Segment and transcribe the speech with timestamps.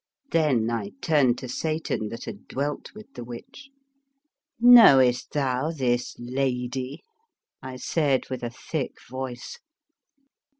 [0.31, 3.69] Then I turned to Satan that had dwelt with the witch:"
[4.59, 7.03] Knowest thou this lady?"
[7.61, 9.59] I said, with a thick voice.